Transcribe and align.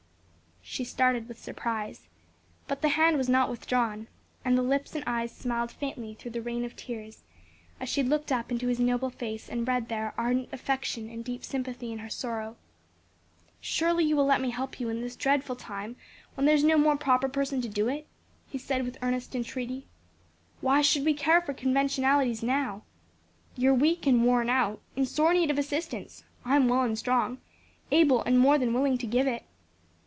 She 0.63 0.85
started 0.85 1.27
with 1.27 1.41
surprise, 1.41 2.07
but 2.65 2.81
the 2.81 2.89
hand 2.89 3.17
was 3.17 3.27
not 3.27 3.49
withdrawn, 3.49 4.07
and 4.45 4.57
the 4.57 4.61
lips 4.61 4.95
and 4.95 5.03
eyes 5.05 5.29
smiled 5.33 5.69
faintly 5.69 6.13
through 6.13 6.31
the 6.31 6.41
rain 6.41 6.63
of 6.63 6.77
tears 6.77 7.23
as 7.81 7.89
she 7.89 8.01
looked 8.03 8.31
up 8.31 8.53
into 8.53 8.67
his 8.67 8.79
noble 8.79 9.09
face 9.09 9.49
and 9.49 9.67
read 9.67 9.89
there 9.89 10.13
ardent 10.17 10.47
affection 10.53 11.09
and 11.09 11.25
deep 11.25 11.43
sympathy 11.43 11.91
in 11.91 11.99
her 11.99 12.09
sorrow. 12.09 12.55
"Surely 13.59 14.05
you 14.05 14.15
will 14.15 14.25
let 14.25 14.39
me 14.39 14.51
help 14.51 14.79
you 14.79 14.87
in 14.87 15.01
this 15.01 15.17
dreadful 15.17 15.57
time 15.57 15.97
when 16.35 16.45
there's 16.45 16.63
no 16.63 16.77
more 16.77 16.95
proper 16.95 17.27
person 17.27 17.59
to 17.61 17.67
do 17.67 17.89
it?" 17.89 18.07
he 18.47 18.57
said 18.57 18.85
with 18.85 18.97
earnest 19.01 19.35
entreaty. 19.35 19.87
"Why 20.61 20.81
should 20.81 21.03
we 21.03 21.13
care 21.13 21.41
for 21.41 21.53
conventionalities 21.53 22.41
now? 22.41 22.83
You 23.57 23.71
are 23.71 23.75
weak 23.75 24.07
and 24.07 24.23
worn 24.23 24.49
out, 24.49 24.79
in 24.95 25.05
sore 25.05 25.33
need 25.33 25.51
of 25.51 25.57
assistance; 25.57 26.23
I 26.45 26.55
am 26.55 26.69
well 26.69 26.83
and 26.83 26.97
strong, 26.97 27.39
able 27.91 28.21
and 28.23 28.39
more 28.39 28.57
than 28.57 28.73
willing 28.73 28.97
to 28.99 29.05
give 29.07 29.27
it. 29.27 29.43